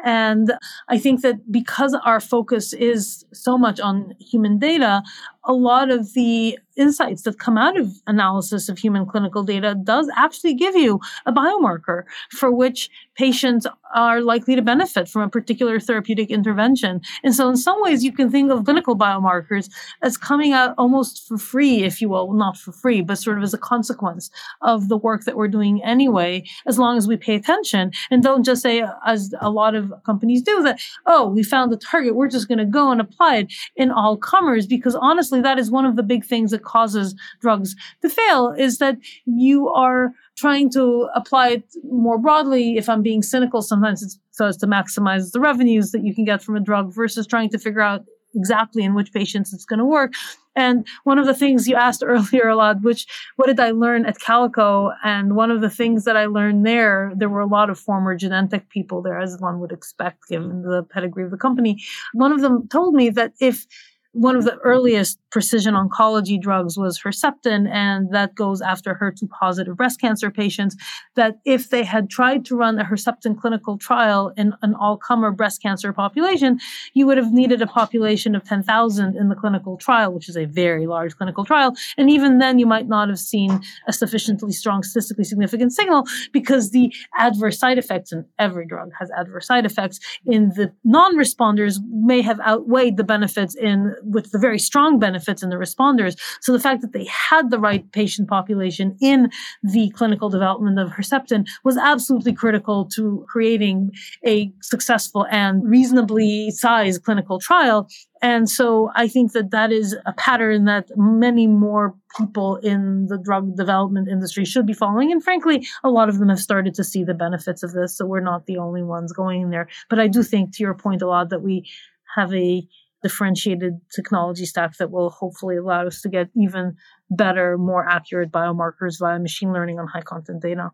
[0.05, 0.53] And
[0.89, 5.03] I think that because our focus is so much on human data,
[5.45, 10.11] a lot of the insights that come out of analysis of human clinical data does
[10.17, 15.81] actually give you a biomarker for which patients are likely to benefit from a particular
[15.81, 17.01] therapeutic intervention.
[17.23, 19.71] And so in some ways you can think of clinical biomarkers
[20.03, 23.45] as coming out almost for free, if you will, not for free, but sort of
[23.45, 24.31] as a consequence
[24.63, 28.45] of the work that we're doing anyway, as long as we pay attention and don't
[28.45, 32.29] just say, as a lot of companies do, that, oh, we found the target, we're
[32.29, 35.85] just going to go and apply it in all comers, because honestly, that is one
[35.85, 41.09] of the big things that causes drugs to fail is that you are trying to
[41.15, 42.77] apply it more broadly.
[42.77, 46.25] If I'm being cynical, sometimes it's so as to maximize the revenues that you can
[46.25, 49.79] get from a drug versus trying to figure out exactly in which patients it's going
[49.79, 50.13] to work.
[50.57, 54.07] And one of the things you asked earlier, a lot, which what did I learn
[54.07, 54.93] at Calico?
[55.05, 58.17] And one of the things that I learned there, there were a lot of former
[58.17, 61.83] Genentech people there, as one would expect, given the pedigree of the company.
[62.13, 63.67] One of them told me that if
[64.15, 69.77] one of the earliest precision oncology drugs was Herceptin, and that goes after HER2 positive
[69.77, 70.77] breast cancer patients.
[71.17, 75.33] That if they had tried to run a Herceptin clinical trial in an all comer
[75.33, 76.61] breast cancer population,
[76.95, 80.45] you would have needed a population of 10,000 in the clinical trial, which is a
[80.45, 81.75] very large clinical trial.
[81.99, 86.71] And even then, you might not have seen a sufficiently strong statistically significant signal because
[86.71, 91.79] the adverse side effects, and every drug has adverse side effects, in the non responders
[91.89, 96.19] may have outweighed the benefits in with the very strong benefits in the responders.
[96.41, 99.31] So the fact that they had the right patient population in
[99.63, 103.91] the clinical development of Herceptin was absolutely critical to creating
[104.27, 107.89] a successful and reasonably sized clinical trial.
[108.23, 113.19] And so I think that that is a pattern that many more people in the
[113.19, 115.13] drug development industry should be following.
[115.13, 117.97] And frankly, a lot of them have started to see the benefits of this.
[117.97, 119.69] So we're not the only ones going there.
[119.91, 121.69] But I do think to your point a lot that we
[122.15, 122.67] have a
[123.05, 126.75] differentiated technology stack that will hopefully allow us to get even
[127.11, 130.71] better, more accurate biomarkers via machine learning on high content data.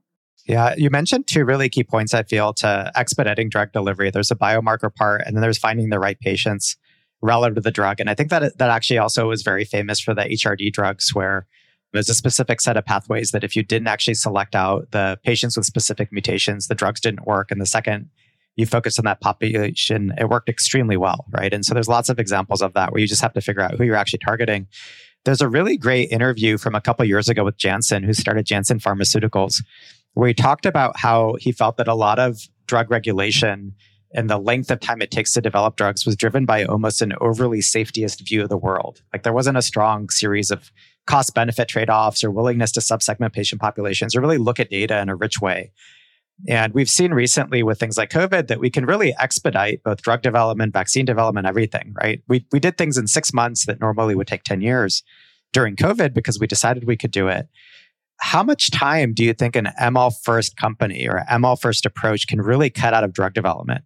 [0.46, 4.10] Yeah, you mentioned two really key points, I feel, to expediting drug delivery.
[4.10, 6.76] There's a biomarker part, and then there's finding the right patients
[7.20, 7.98] relative to the drug.
[7.98, 11.48] And I think that that actually also was very famous for the HRD drugs, where
[11.92, 15.56] there's a specific set of pathways that if you didn't actually select out the patients
[15.56, 17.50] with specific mutations, the drugs didn't work.
[17.50, 18.08] And the second
[18.60, 21.52] you focus on that population, it worked extremely well, right?
[21.52, 23.74] And so there's lots of examples of that where you just have to figure out
[23.74, 24.68] who you're actually targeting.
[25.24, 28.78] There's a really great interview from a couple years ago with Janssen, who started Janssen
[28.78, 29.62] Pharmaceuticals,
[30.14, 33.74] where he talked about how he felt that a lot of drug regulation
[34.12, 37.12] and the length of time it takes to develop drugs was driven by almost an
[37.20, 39.02] overly safetyist view of the world.
[39.12, 40.72] Like there wasn't a strong series of
[41.06, 45.00] cost benefit trade offs or willingness to subsegment patient populations or really look at data
[45.00, 45.72] in a rich way.
[46.48, 50.22] And we've seen recently with things like COVID that we can really expedite both drug
[50.22, 52.22] development, vaccine development, everything, right?
[52.28, 55.02] We, we did things in six months that normally would take 10 years
[55.52, 57.48] during COVID because we decided we could do it.
[58.20, 62.40] How much time do you think an ML first company or ML first approach can
[62.40, 63.82] really cut out of drug development?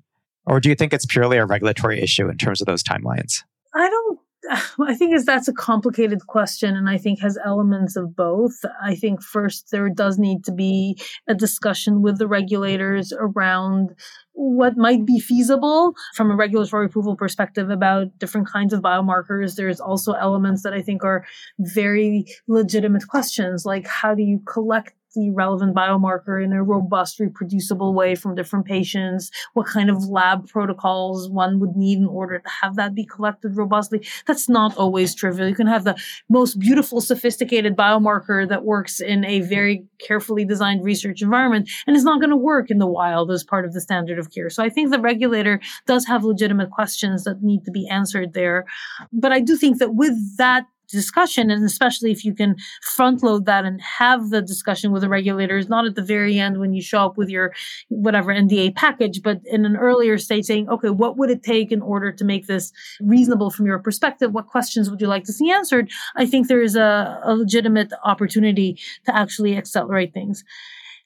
[0.47, 3.43] Or do you think it's purely a regulatory issue in terms of those timelines?
[3.75, 4.14] I don't
[4.81, 8.65] I think is that's a complicated question and I think has elements of both.
[8.83, 13.95] I think first there does need to be a discussion with the regulators around
[14.33, 19.55] what might be feasible from a regulatory approval perspective about different kinds of biomarkers.
[19.55, 21.25] There's also elements that I think are
[21.59, 27.95] very legitimate questions, like how do you collect the relevant biomarker in a robust, reproducible
[27.95, 32.49] way from different patients, what kind of lab protocols one would need in order to
[32.63, 34.07] have that be collected robustly.
[34.27, 35.49] That's not always trivial.
[35.49, 35.97] You can have the
[36.29, 42.05] most beautiful, sophisticated biomarker that works in a very carefully designed research environment and it's
[42.05, 44.51] not going to work in the wild as part of the standard of care.
[44.51, 48.67] So I think the regulator does have legitimate questions that need to be answered there.
[49.13, 53.45] But I do think that with that discussion and especially if you can front load
[53.45, 56.81] that and have the discussion with the regulators not at the very end when you
[56.81, 57.53] show up with your
[57.89, 61.83] whatever nda package but in an earlier stage saying okay what would it take in
[61.83, 64.33] order to make this reasonable from your perspective?
[64.33, 65.91] What questions would you like to see answered?
[66.17, 70.45] I think there is a, a legitimate opportunity to actually accelerate things.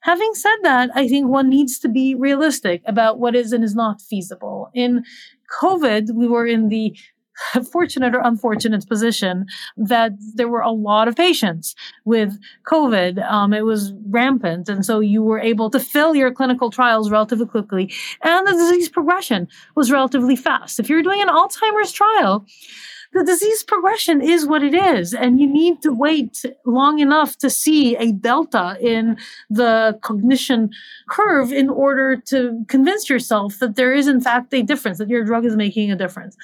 [0.03, 3.75] Having said that, I think one needs to be realistic about what is and is
[3.75, 4.71] not feasible.
[4.73, 5.05] In
[5.61, 6.97] COVID, we were in the
[7.73, 9.47] fortunate or unfortunate position
[9.77, 11.75] that there were a lot of patients
[12.05, 13.23] with COVID.
[13.31, 14.69] Um, it was rampant.
[14.69, 17.93] And so you were able to fill your clinical trials relatively quickly.
[18.23, 20.81] And the disease progression was relatively fast.
[20.81, 22.47] If you're doing an Alzheimer's trial,
[23.13, 25.15] the disease progression is what it is.
[25.15, 29.17] And you need to wait long enough to see a delta in
[29.49, 30.71] the cognition
[31.09, 35.25] curve in order to convince yourself that there is, in fact, a difference, that your
[35.25, 36.37] drug is making a difference.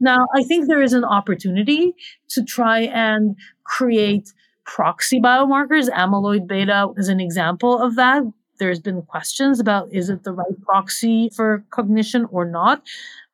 [0.00, 1.94] Now, I think there is an opportunity
[2.28, 4.32] to try and create
[4.64, 5.88] proxy biomarkers.
[5.90, 8.24] Amyloid beta is an example of that.
[8.58, 12.82] There's been questions about is it the right proxy for cognition or not.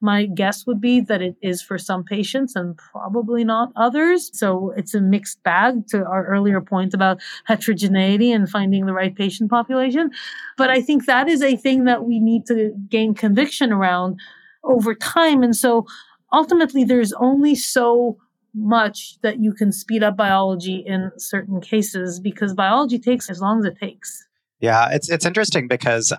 [0.02, 4.30] My guess would be that it is for some patients and probably not others.
[4.34, 9.14] So it's a mixed bag to our earlier point about heterogeneity and finding the right
[9.14, 10.10] patient population.
[10.58, 14.18] But I think that is a thing that we need to gain conviction around
[14.64, 15.42] over time.
[15.42, 15.86] And so
[16.32, 18.18] ultimately there's only so
[18.54, 23.60] much that you can speed up biology in certain cases because biology takes as long
[23.60, 24.26] as it takes.
[24.60, 26.12] Yeah, it's it's interesting because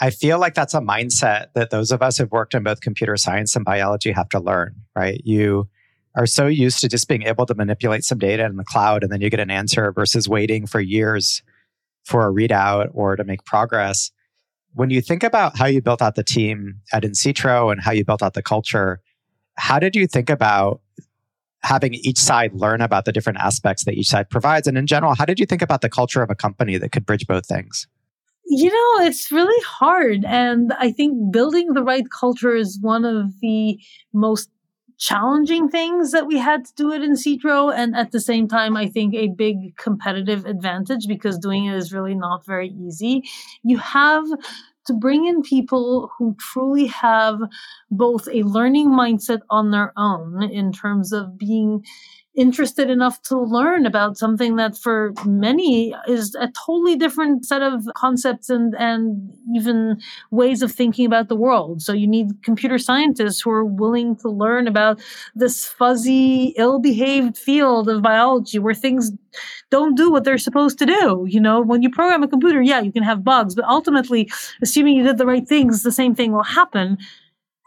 [0.00, 3.16] I feel like that's a mindset that those of us who've worked in both computer
[3.16, 5.20] science and biology have to learn, right?
[5.24, 5.68] You
[6.16, 9.12] are so used to just being able to manipulate some data in the cloud and
[9.12, 11.42] then you get an answer versus waiting for years
[12.04, 14.10] for a readout or to make progress.
[14.74, 18.04] When you think about how you built out the team at Insitro and how you
[18.04, 19.00] built out the culture,
[19.56, 20.80] how did you think about
[21.62, 24.66] having each side learn about the different aspects that each side provides?
[24.66, 27.06] And in general, how did you think about the culture of a company that could
[27.06, 27.86] bridge both things?
[28.54, 30.26] You know, it's really hard.
[30.26, 33.78] And I think building the right culture is one of the
[34.12, 34.50] most
[34.98, 37.72] challenging things that we had to do it Insitro.
[37.74, 41.94] And at the same time, I think a big competitive advantage because doing it is
[41.94, 43.24] really not very easy.
[43.62, 44.26] You have
[44.86, 47.40] to bring in people who truly have
[47.90, 51.84] both a learning mindset on their own in terms of being
[52.34, 57.86] interested enough to learn about something that for many is a totally different set of
[57.94, 61.82] concepts and, and even ways of thinking about the world.
[61.82, 65.00] So you need computer scientists who are willing to learn about
[65.34, 69.12] this fuzzy, ill-behaved field of biology where things
[69.70, 71.26] don't do what they're supposed to do.
[71.28, 74.30] You know, when you program a computer, yeah, you can have bugs, but ultimately,
[74.62, 76.96] assuming you did the right things, the same thing will happen.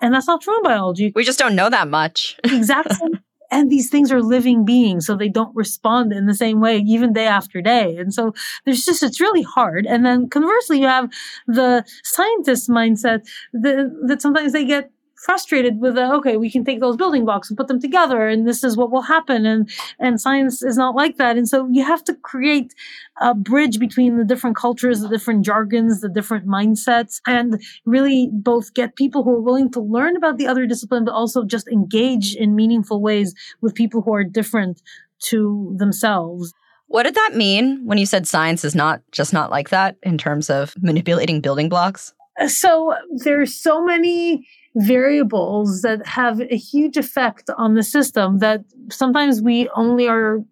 [0.01, 1.11] And that's not true in biology.
[1.15, 2.37] We just don't know that much.
[2.43, 3.11] exactly
[3.55, 7.13] And these things are living beings, so they don't respond in the same way, even
[7.13, 7.95] day after day.
[7.95, 8.33] And so
[8.65, 9.85] there's just, it's really hard.
[9.85, 11.09] And then conversely, you have
[11.47, 14.91] the scientist mindset that, that sometimes they get
[15.25, 18.47] frustrated with the, okay, we can take those building blocks and put them together and
[18.47, 19.45] this is what will happen.
[19.45, 19.69] And,
[19.99, 21.35] and science is not like that.
[21.35, 22.75] And so you have to create
[23.19, 28.73] a bridge between the different cultures, the different jargons, the different mindsets, and really both
[28.75, 32.35] get people who are willing to learn about the other discipline, but also just engage
[32.35, 34.81] in meaningful ways with people who are different
[35.29, 36.53] to themselves.
[36.87, 40.19] What did that mean when you said science is not just not like that in
[40.19, 42.13] terms of manipulating building blocks?
[42.47, 49.41] So there's so many variables that have a huge effect on the system that sometimes
[49.41, 50.43] we only are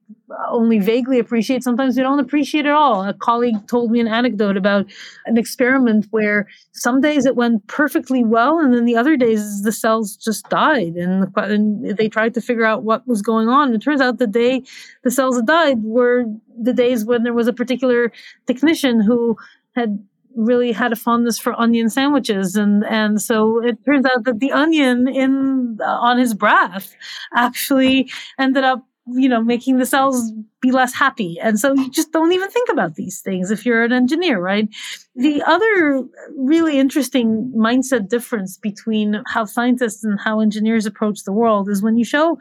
[0.50, 3.04] only vaguely appreciate sometimes we don't appreciate at all.
[3.04, 4.86] A colleague told me an anecdote about
[5.26, 9.72] an experiment where some days it went perfectly well and then the other days the
[9.72, 13.74] cells just died and, and they tried to figure out what was going on.
[13.74, 14.64] It turns out the day
[15.04, 16.24] the cells died were
[16.58, 18.12] the days when there was a particular
[18.48, 19.38] technician who
[19.76, 20.00] had
[20.36, 24.52] really had a fondness for onion sandwiches and and so it turns out that the
[24.52, 26.96] onion in uh, on his breath
[27.36, 28.10] actually
[28.40, 30.32] ended up you know making the cells
[30.62, 31.38] be less happy.
[31.42, 34.68] And so you just don't even think about these things if you're an engineer right?
[35.16, 36.06] The other
[36.38, 41.98] really interesting mindset difference between how scientists and how engineers approach the world is when
[41.98, 42.38] you show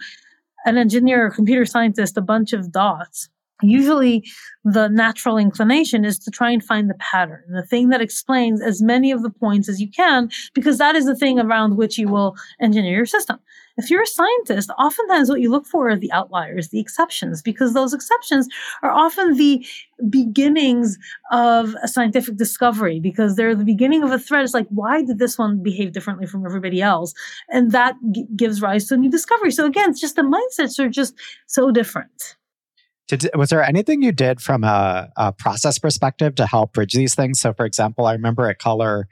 [0.64, 3.28] an engineer or computer scientist a bunch of dots
[3.63, 4.25] usually
[4.65, 8.83] the natural inclination is to try and find the pattern, the thing that explains as
[8.83, 12.09] many of the points as you can, because that is the thing around which you
[12.09, 13.39] will engineer your system.
[13.79, 17.73] If you're a scientist, oftentimes what you look for are the outliers, the exceptions, because
[17.73, 18.47] those exceptions
[18.83, 19.67] are often the
[20.11, 20.99] beginnings
[21.31, 24.45] of a scientific discovery, because they're the beginning of a thread.
[24.45, 27.15] It's like, why did this one behave differently from everybody else?
[27.49, 29.51] And that g- gives rise to a new discovery.
[29.51, 31.15] So again, it's just the mindsets are just
[31.47, 32.37] so different.
[33.09, 37.15] Did, was there anything you did from a, a, process perspective to help bridge these
[37.15, 37.41] things?
[37.41, 39.09] So, for example, I remember at Color,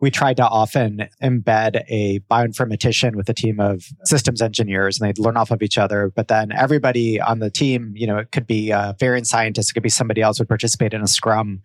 [0.00, 5.18] we tried to often embed a bioinformatician with a team of systems engineers and they'd
[5.18, 6.12] learn off of each other.
[6.14, 9.74] But then everybody on the team, you know, it could be a variant scientist, it
[9.74, 11.62] could be somebody else would participate in a scrum,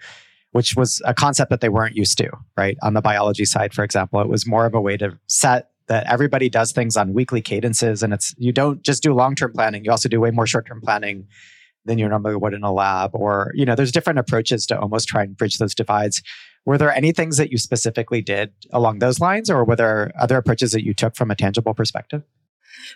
[0.52, 2.78] which was a concept that they weren't used to, right?
[2.82, 6.06] On the biology side, for example, it was more of a way to set that
[6.12, 9.92] everybody does things on weekly cadences and it's you don't just do long-term planning you
[9.92, 11.28] also do way more short-term planning
[11.86, 15.08] than you normally would in a lab or you know there's different approaches to almost
[15.08, 16.22] try and bridge those divides.
[16.66, 20.38] Were there any things that you specifically did along those lines or were there other
[20.38, 22.24] approaches that you took from a tangible perspective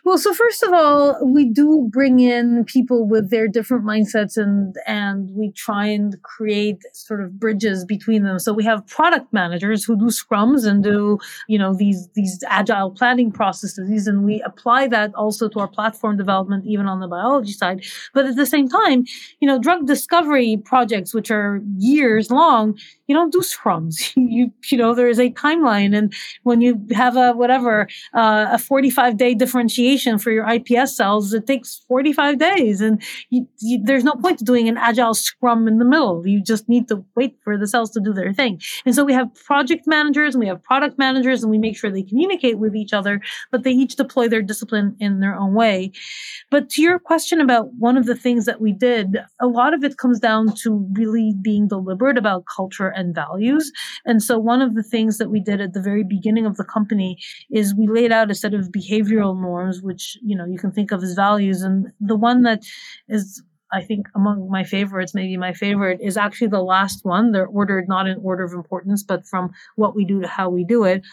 [0.04, 4.76] well, so first of all, we do bring in people with their different mindsets and
[4.86, 8.40] and we try and create sort of bridges between them.
[8.40, 12.92] So we have product managers who do scrums and do, you know, these these agile
[12.92, 17.54] planning processes and we apply that also to our platform development even on the biology
[17.54, 17.84] side.
[18.14, 19.06] But at the same time,
[19.40, 24.14] you know, drug discovery projects which are years long, you don't do scrums.
[24.16, 26.14] you you know, there is a timeline and
[26.44, 29.34] when you have a whatever uh, a 45 day
[29.68, 32.82] differentiation for your iPS cells, it takes 45 days.
[32.82, 36.26] And you, you, there's no point to doing an agile scrum in the middle.
[36.26, 38.62] You just need to wait for the cells to do their thing.
[38.86, 41.92] And so we have project managers and we have product managers and we make sure
[41.92, 45.92] they communicate with each other, but they each deploy their discipline in their own way.
[46.50, 49.84] But to your question about one of the things that we did, a lot of
[49.84, 53.72] it comes down to really being deliberate about culture and values.
[54.06, 56.64] And so one of the things that we did at the very beginning of the
[56.64, 57.18] company
[57.52, 60.92] is we laid out a set of behavioral norms, which, you know, you can think
[60.92, 61.62] of as values.
[61.62, 62.64] And the one that
[63.08, 63.42] is
[63.72, 67.32] I think among my favorites, maybe my favorite, is actually the last one.
[67.32, 70.64] They're ordered not in order of importance, but from what we do to how we
[70.64, 71.04] do it,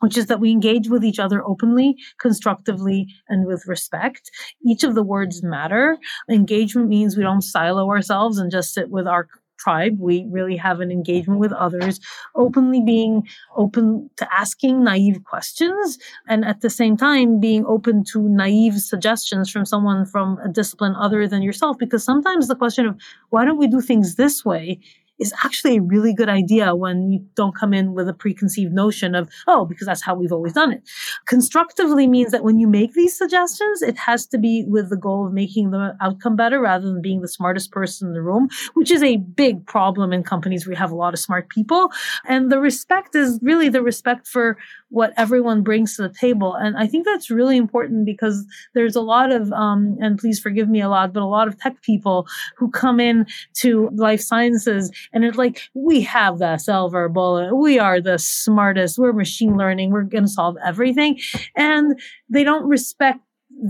[0.00, 4.30] which is that we engage with each other openly, constructively, and with respect.
[4.64, 5.98] Each of the words matter.
[6.30, 9.28] Engagement means we don't silo ourselves and just sit with our
[9.64, 9.96] tribe.
[9.98, 11.98] We really have an engagement with others,
[12.34, 15.98] openly being open to asking naive questions
[16.28, 20.94] and at the same time being open to naive suggestions from someone from a discipline
[20.96, 21.78] other than yourself.
[21.78, 23.00] Because sometimes the question of
[23.30, 24.78] why don't we do things this way
[25.18, 29.14] is actually a really good idea when you don't come in with a preconceived notion
[29.14, 30.82] of, oh, because that's how we've always done it.
[31.26, 35.26] Constructively means that when you make these suggestions, it has to be with the goal
[35.26, 38.90] of making the outcome better rather than being the smartest person in the room, which
[38.90, 41.90] is a big problem in companies where you have a lot of smart people.
[42.26, 44.58] And the respect is really the respect for
[44.88, 46.54] what everyone brings to the table.
[46.54, 50.68] And I think that's really important because there's a lot of, um, and please forgive
[50.68, 54.90] me a lot, but a lot of tech people who come in to life sciences
[55.12, 57.54] and it's like, we have the silver bullet.
[57.54, 58.98] We are the smartest.
[58.98, 59.90] We're machine learning.
[59.90, 61.20] We're going to solve everything.
[61.56, 63.20] And they don't respect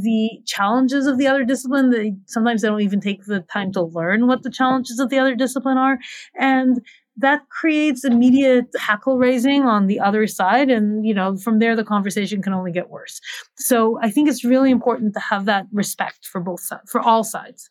[0.03, 1.91] the challenges of the other discipline.
[1.91, 5.19] They sometimes they don't even take the time to learn what the challenges of the
[5.19, 5.99] other discipline are.
[6.39, 6.81] And
[7.17, 10.69] that creates immediate hackle raising on the other side.
[10.69, 13.21] And, you know, from there, the conversation can only get worse.
[13.57, 17.23] So I think it's really important to have that respect for both sides, for all
[17.23, 17.71] sides.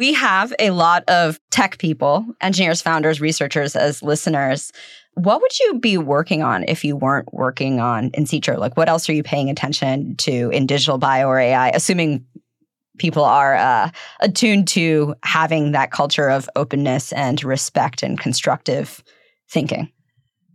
[0.00, 4.72] We have a lot of tech people, engineers, founders, researchers as listeners.
[5.12, 8.56] What would you be working on if you weren't working on Insitro?
[8.56, 12.24] Like, what else are you paying attention to in digital bio or AI, assuming
[12.96, 13.90] people are uh,
[14.20, 19.04] attuned to having that culture of openness and respect and constructive
[19.50, 19.92] thinking?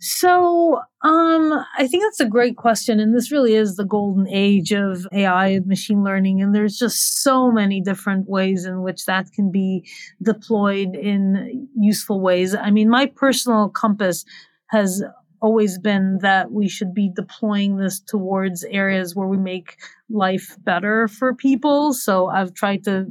[0.07, 2.99] So, um, I think that's a great question.
[2.99, 6.43] And this really is the golden age of AI and machine learning.
[6.43, 9.83] And there's just so many different ways in which that can be
[10.21, 12.53] deployed in useful ways.
[12.53, 14.25] I mean, my personal compass
[14.67, 15.01] has
[15.45, 19.77] always been that we should be deploying this towards areas where we make
[20.09, 21.93] life better for people.
[21.93, 23.05] So I've tried to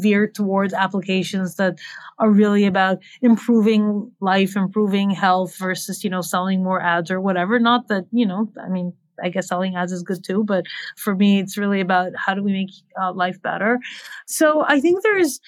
[0.00, 1.78] veer towards applications that
[2.18, 7.58] are really about improving life, improving health versus, you know, selling more ads or whatever.
[7.58, 10.64] Not that, you know, I mean, I guess selling ads is good too, but
[10.96, 13.78] for me, it's really about how do we make uh, life better.
[14.26, 15.38] So I think there's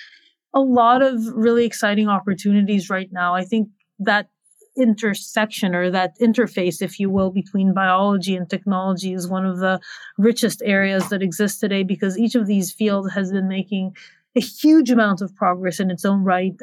[0.52, 3.34] a lot of really exciting opportunities right now.
[3.34, 3.68] I think
[4.00, 4.28] that
[4.76, 9.80] intersection or that interface, if you will, between biology and technology is one of the
[10.18, 13.96] richest areas that exist today because each of these fields has been making
[14.36, 16.60] a huge amount of progress in its own right.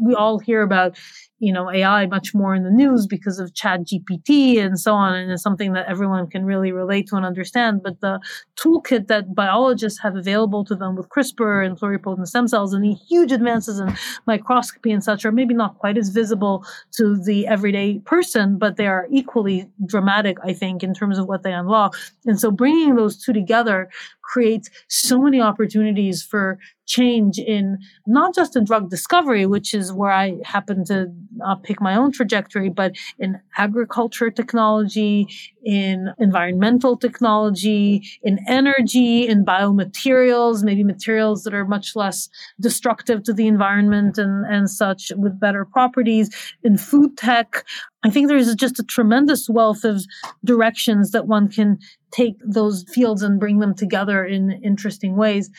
[0.00, 0.96] We all hear about
[1.40, 5.14] you know, AI much more in the news because of ChatGPT and so on.
[5.14, 7.82] And it's something that everyone can really relate to and understand.
[7.82, 8.20] But the
[8.56, 12.94] toolkit that biologists have available to them with CRISPR and pluripotent stem cells and the
[12.94, 13.94] huge advances in
[14.26, 18.86] microscopy and such are maybe not quite as visible to the everyday person, but they
[18.86, 21.96] are equally dramatic, I think, in terms of what they unlock.
[22.26, 23.88] And so bringing those two together
[24.22, 30.10] creates so many opportunities for change in not just in drug discovery, which is where
[30.10, 31.06] I happen to
[31.44, 35.28] uh, pick my own trajectory, but in agriculture technology,
[35.62, 42.28] in environmental technology, in energy, in biomaterials, maybe materials that are much less
[42.60, 46.30] destructive to the environment and, and such with better properties,
[46.62, 47.64] in food tech.
[48.04, 50.04] I think there's just a tremendous wealth of
[50.44, 51.78] directions that one can
[52.10, 55.50] take those fields and bring them together in interesting ways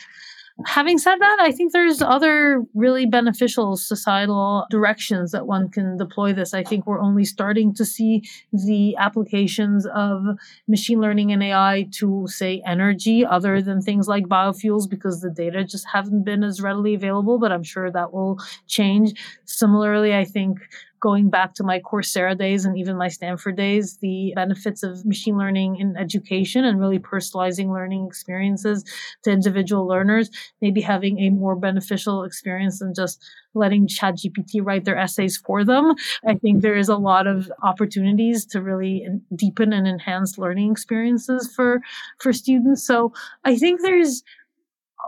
[0.66, 6.32] having said that, I think there's other really beneficial societal directions that one can deploy
[6.32, 6.54] this.
[6.54, 10.24] I think we're only starting to see the applications of
[10.68, 15.64] machine learning and AI to, say, energy, other than things like biofuels, because the data
[15.64, 19.12] just haven't been as readily available, but I'm sure that will change.
[19.44, 20.58] Similarly, I think
[21.00, 25.36] going back to my Coursera days and even my Stanford days, the benefits of machine
[25.36, 28.84] learning in education and really personalizing learning experiences
[29.24, 30.30] to individual learners,
[30.60, 33.22] maybe having a more beneficial experience than just
[33.54, 35.94] letting ChatGPT write their essays for them.
[36.26, 41.52] I think there is a lot of opportunities to really deepen and enhance learning experiences
[41.54, 41.80] for,
[42.18, 42.86] for students.
[42.86, 43.12] So
[43.44, 44.22] I think there's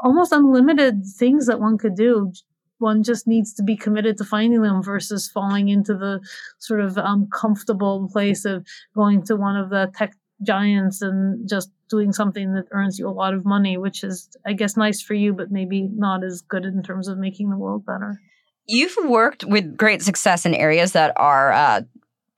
[0.03, 2.33] almost unlimited things that one could do
[2.83, 6.21] one just needs to be committed to finding them versus falling into the
[6.59, 10.13] sort of um, comfortable place of going to one of the tech
[10.43, 14.53] giants and just doing something that earns you a lot of money, which is, I
[14.53, 17.87] guess, nice for you, but maybe not as good in terms of making the world
[17.87, 18.21] better.
[18.67, 21.83] You've worked with great success in areas that are uh,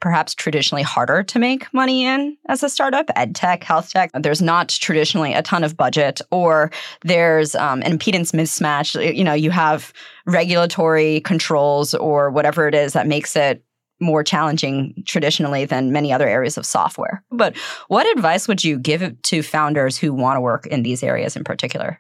[0.05, 4.11] perhaps traditionally harder to make money in as a startup, ed tech, health tech.
[4.12, 6.70] There's not traditionally a ton of budget, or
[7.05, 9.16] there's um, an impedance mismatch.
[9.16, 9.94] You know, you have
[10.26, 13.64] regulatory controls or whatever it is that makes it
[13.98, 17.24] more challenging traditionally than many other areas of software.
[17.30, 17.57] But
[17.88, 21.44] what advice would you give to founders who want to work in these areas in
[21.44, 21.98] particular?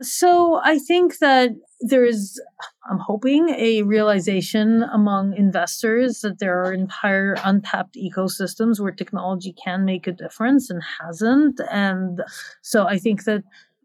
[0.00, 1.50] So I think that
[1.82, 2.40] there's,
[2.90, 9.84] I'm hoping, a realization among investors that there are entire untapped ecosystems where technology can
[9.84, 11.60] make a difference and hasn't.
[11.70, 12.22] And
[12.60, 13.44] so I think that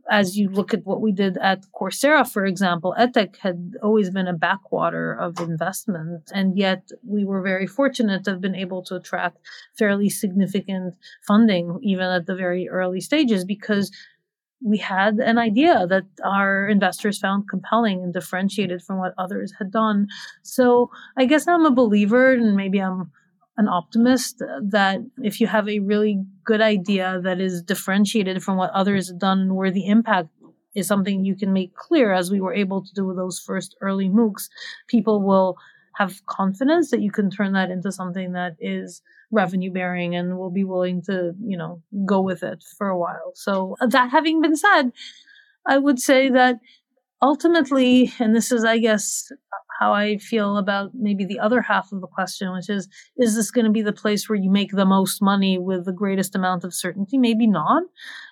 [0.09, 4.27] as you look at what we did at Coursera, for example, EdTech had always been
[4.27, 6.31] a backwater of investment.
[6.33, 9.37] And yet we were very fortunate to have been able to attract
[9.77, 10.95] fairly significant
[11.27, 13.91] funding, even at the very early stages, because
[14.63, 19.71] we had an idea that our investors found compelling and differentiated from what others had
[19.71, 20.07] done.
[20.43, 23.11] So I guess I'm a believer, and maybe I'm
[23.57, 28.71] an optimist that if you have a really good idea that is differentiated from what
[28.71, 30.29] others have done where the impact
[30.75, 33.75] is something you can make clear as we were able to do with those first
[33.81, 34.47] early MOOCs,
[34.87, 35.57] people will
[35.95, 39.01] have confidence that you can turn that into something that is
[39.31, 43.31] revenue bearing and will be willing to, you know, go with it for a while.
[43.35, 44.91] So uh, that having been said,
[45.65, 46.59] I would say that
[47.21, 49.29] ultimately, and this is, I guess,
[49.79, 53.51] how I feel about maybe the other half of the question, which is, is this
[53.51, 56.63] going to be the place where you make the most money with the greatest amount
[56.63, 57.17] of certainty?
[57.17, 57.83] Maybe not.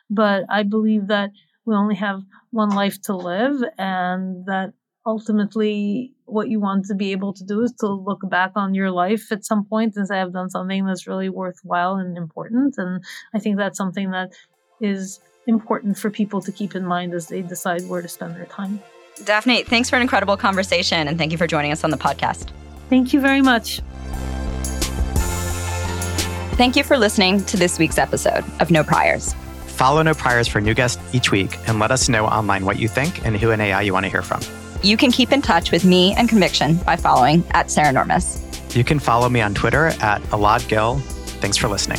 [0.09, 1.31] But I believe that
[1.65, 2.21] we only have
[2.51, 4.73] one life to live and that
[5.05, 8.89] ultimately what you want to be able to do is to look back on your
[8.89, 12.75] life at some point and say, I've done something that's really worthwhile and important.
[12.77, 13.03] And
[13.33, 14.33] I think that's something that
[14.81, 18.45] is important for people to keep in mind as they decide where to spend their
[18.45, 18.81] time.
[19.23, 22.49] Daphne, thanks for an incredible conversation and thank you for joining us on the podcast.
[22.89, 23.81] Thank you very much.
[26.57, 29.33] Thank you for listening to this week's episode of No Priors.
[29.67, 32.87] Follow No Priors for new guests each week and let us know online what you
[32.87, 34.41] think and who in AI you want to hear from.
[34.85, 38.75] You can keep in touch with me and Conviction by following at Saranormous.
[38.75, 40.99] You can follow me on Twitter at Elad Gil.
[41.41, 41.97] Thanks for listening.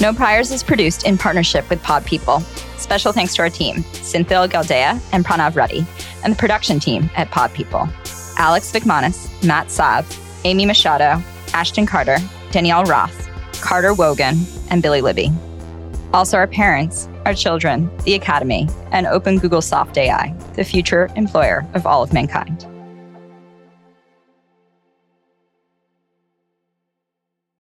[0.00, 2.40] No Priors is produced in partnership with Pod People.
[2.78, 5.86] Special thanks to our team, Cynthia Galdea and Pranav Reddy,
[6.24, 7.88] and the production team at Pod People.
[8.36, 10.04] Alex Vikmanis, Matt Saab,
[10.44, 11.22] Amy Machado,
[11.54, 12.16] Ashton Carter,
[12.50, 15.30] Danielle Roth, Carter Wogan, and Billy Libby.
[16.12, 21.66] Also, our parents, our children, the Academy, and Open Google Soft AI, the future employer
[21.74, 22.64] of all of mankind.